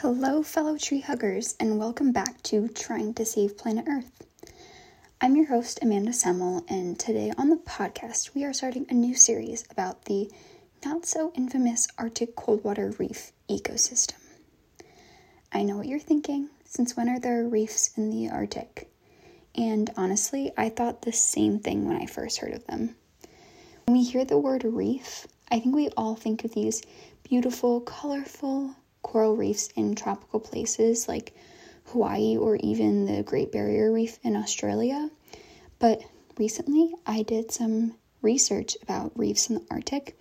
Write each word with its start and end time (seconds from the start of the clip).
Hello, 0.00 0.42
fellow 0.42 0.76
tree 0.76 1.00
huggers, 1.00 1.56
and 1.58 1.78
welcome 1.78 2.12
back 2.12 2.42
to 2.42 2.68
Trying 2.68 3.14
to 3.14 3.24
Save 3.24 3.56
Planet 3.56 3.86
Earth. 3.88 4.26
I'm 5.22 5.36
your 5.36 5.46
host, 5.46 5.78
Amanda 5.80 6.12
Semmel, 6.12 6.66
and 6.68 6.98
today 6.98 7.32
on 7.38 7.48
the 7.48 7.56
podcast, 7.56 8.34
we 8.34 8.44
are 8.44 8.52
starting 8.52 8.84
a 8.90 8.94
new 8.94 9.14
series 9.14 9.64
about 9.70 10.04
the 10.04 10.30
not 10.84 11.06
so 11.06 11.32
infamous 11.34 11.88
Arctic 11.96 12.36
cold 12.36 12.62
water 12.62 12.92
reef 12.98 13.32
ecosystem. 13.48 14.18
I 15.50 15.62
know 15.62 15.78
what 15.78 15.86
you're 15.86 15.98
thinking 15.98 16.50
since 16.66 16.94
when 16.94 17.08
are 17.08 17.18
there 17.18 17.48
reefs 17.48 17.96
in 17.96 18.10
the 18.10 18.28
Arctic? 18.28 18.90
And 19.54 19.88
honestly, 19.96 20.52
I 20.58 20.68
thought 20.68 21.02
the 21.02 21.12
same 21.12 21.58
thing 21.58 21.86
when 21.86 21.96
I 21.96 22.04
first 22.04 22.40
heard 22.40 22.52
of 22.52 22.66
them. 22.66 22.96
When 23.86 23.96
we 23.96 24.04
hear 24.04 24.26
the 24.26 24.36
word 24.36 24.62
reef, 24.62 25.26
I 25.50 25.58
think 25.58 25.74
we 25.74 25.88
all 25.96 26.16
think 26.16 26.44
of 26.44 26.52
these 26.52 26.82
beautiful, 27.24 27.80
colorful, 27.80 28.76
coral 29.06 29.36
reefs 29.36 29.68
in 29.76 29.94
tropical 29.94 30.40
places 30.40 31.06
like 31.06 31.32
Hawaii 31.92 32.36
or 32.36 32.56
even 32.56 33.06
the 33.06 33.22
Great 33.22 33.52
Barrier 33.52 33.92
Reef 33.92 34.18
in 34.24 34.34
Australia. 34.34 35.08
But 35.78 36.02
recently 36.36 36.92
I 37.06 37.22
did 37.22 37.52
some 37.52 37.94
research 38.20 38.76
about 38.82 39.16
reefs 39.16 39.48
in 39.48 39.54
the 39.54 39.66
Arctic, 39.70 40.18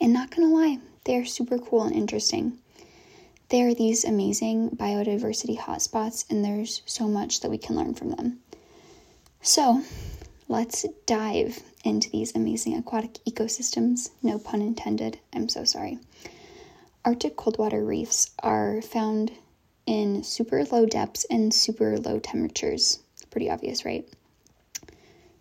and 0.00 0.14
not 0.14 0.30
gonna 0.30 0.48
lie, 0.48 0.78
they 1.04 1.16
are 1.16 1.26
super 1.26 1.58
cool 1.58 1.82
and 1.82 1.94
interesting. 1.94 2.56
They 3.50 3.60
are 3.60 3.74
these 3.74 4.06
amazing 4.06 4.70
biodiversity 4.70 5.58
hotspots, 5.58 6.24
and 6.30 6.42
there's 6.42 6.80
so 6.86 7.08
much 7.08 7.40
that 7.40 7.50
we 7.50 7.58
can 7.58 7.76
learn 7.76 7.92
from 7.92 8.10
them. 8.12 8.40
So, 9.42 9.82
let's 10.48 10.86
dive 11.04 11.60
into 11.84 12.08
these 12.08 12.34
amazing 12.34 12.74
aquatic 12.78 13.18
ecosystems. 13.28 14.08
No 14.22 14.38
pun 14.38 14.62
intended, 14.62 15.18
I'm 15.34 15.50
so 15.50 15.64
sorry. 15.64 15.98
Arctic 17.04 17.36
cold 17.36 17.58
water 17.58 17.84
reefs 17.84 18.30
are 18.42 18.82
found 18.82 19.32
in 19.86 20.22
super 20.22 20.64
low 20.64 20.84
depths 20.84 21.24
and 21.30 21.54
super 21.54 21.96
low 21.98 22.18
temperatures. 22.18 22.98
Pretty 23.30 23.48
obvious, 23.48 23.84
right? 23.84 24.08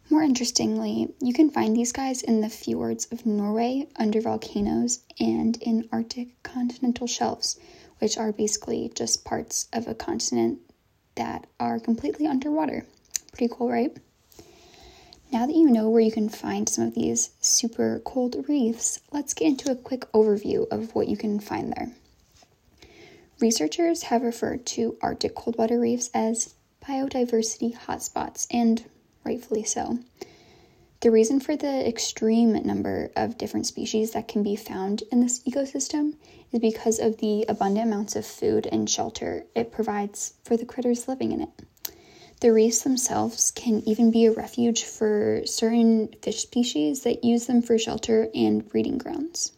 More 0.10 0.24
interestingly, 0.24 1.14
you 1.20 1.34
can 1.34 1.50
find 1.50 1.76
these 1.76 1.92
guys 1.92 2.22
in 2.22 2.40
the 2.40 2.50
fjords 2.50 3.08
of 3.12 3.26
Norway, 3.26 3.90
under 3.98 4.22
volcanoes, 4.22 5.00
and 5.20 5.58
in 5.62 5.90
Arctic 5.92 6.42
continental 6.44 7.08
shelves, 7.08 7.60
which 8.00 8.18
are 8.18 8.32
basically 8.32 8.90
just 8.96 9.26
parts 9.26 9.68
of 9.74 9.88
a 9.88 9.96
continent 9.96 10.60
that 11.16 11.46
are 11.60 11.80
completely 11.80 12.26
underwater. 12.26 12.86
Pretty 13.34 13.54
cool, 13.54 13.70
right? 13.70 13.98
Now 15.32 15.46
that 15.46 15.56
you 15.56 15.70
know 15.70 15.90
where 15.90 16.02
you 16.02 16.12
can 16.12 16.30
find 16.30 16.70
some 16.70 16.86
of 16.86 16.96
these 16.96 17.32
super 17.42 18.02
cold 18.06 18.46
reefs, 18.48 19.02
let's 19.12 19.34
get 19.34 19.48
into 19.48 19.72
a 19.72 19.76
quick 19.76 20.10
overview 20.14 20.68
of 20.72 20.96
what 20.96 21.10
you 21.10 21.18
can 21.18 21.40
find 21.40 21.74
there. 21.74 21.92
Researchers 23.40 24.04
have 24.04 24.24
referred 24.24 24.66
to 24.68 24.98
Arctic 25.02 25.36
cold 25.36 25.58
water 25.58 25.80
reefs 25.80 26.10
as 26.14 26.56
biodiversity 26.84 27.78
hotspots, 27.78 28.48
and 28.50 28.86
rightfully 29.26 29.64
so. 29.64 30.00
The 31.02 31.12
reason 31.12 31.40
for 31.40 31.56
the 31.56 31.88
extreme 31.88 32.54
number 32.66 33.12
of 33.16 33.38
different 33.38 33.68
species 33.68 34.12
that 34.12 34.28
can 34.28 34.42
be 34.42 34.56
found 34.56 35.04
in 35.12 35.20
this 35.20 35.44
ecosystem 35.44 36.16
is 36.52 36.60
because 36.60 37.00
of 37.00 37.18
the 37.18 37.46
abundant 37.48 37.86
amounts 37.86 38.16
of 38.16 38.26
food 38.26 38.66
and 38.72 38.90
shelter 38.90 39.46
it 39.54 39.72
provides 39.72 40.34
for 40.44 40.58
the 40.58 40.66
critters 40.66 41.08
living 41.08 41.32
in 41.34 41.42
it. 41.42 41.50
The 42.40 42.54
reefs 42.54 42.84
themselves 42.84 43.50
can 43.50 43.82
even 43.88 44.12
be 44.12 44.28
a 44.28 44.32
refuge 44.32 44.84
for 44.84 45.42
certain 45.46 46.10
fish 46.22 46.44
species 46.44 47.02
that 47.02 47.24
use 47.24 47.48
them 47.48 47.64
for 47.64 47.80
shelter 47.80 48.30
and 48.36 48.68
breeding 48.70 49.00
grounds. 49.00 49.54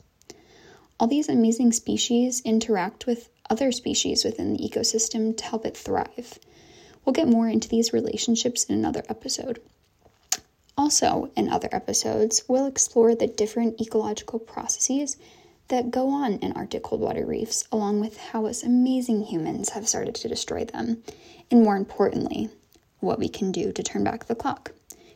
All 0.98 1.08
these 1.08 1.28
amazing 1.28 1.74
species 1.74 2.42
interact 2.46 3.06
with 3.06 3.30
other 3.50 3.74
species 3.74 4.24
within 4.24 4.54
the 4.54 4.64
ecosystem 4.64 5.36
to 5.36 5.44
help 5.44 5.66
it 5.66 5.76
thrive. 5.76 6.40
We'll 7.04 7.12
get 7.12 7.28
more 7.28 7.50
into 7.50 7.68
these 7.68 7.92
relationships 7.92 8.64
in 8.64 8.76
another 8.76 9.04
episode. 9.10 9.62
Also, 10.78 11.32
in 11.36 11.50
other 11.50 11.68
episodes, 11.74 12.44
we'll 12.48 12.66
explore 12.66 13.14
the 13.14 13.28
different 13.28 13.82
ecological 13.82 14.40
processes 14.40 15.18
that 15.68 15.92
go 15.92 16.08
on 16.08 16.34
in 16.36 16.54
Arctic 16.54 16.84
cold 16.84 17.02
water 17.02 17.26
reefs, 17.26 17.68
along 17.74 18.00
with 18.00 18.16
how 18.18 18.46
us 18.46 18.64
amazing 18.64 19.24
humans 19.24 19.72
have 19.72 19.90
started 19.90 20.16
to 20.16 20.30
destroy 20.30 20.64
them, 20.64 21.04
and 21.52 21.62
more 21.62 21.76
importantly, 21.76 22.50
what 23.00 23.20
we 23.20 23.30
can 23.30 23.52
do 23.52 23.72
to 23.72 23.84
turn 23.84 24.04
back 24.04 24.26
the 24.26 24.36
clock. 24.36 24.74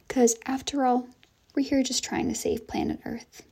Because 0.07 0.35
after 0.45 0.85
all, 0.85 1.07
we're 1.55 1.67
here 1.67 1.83
just 1.83 2.03
trying 2.03 2.27
to 2.29 2.35
save 2.35 2.67
planet 2.67 2.99
Earth. 3.05 3.43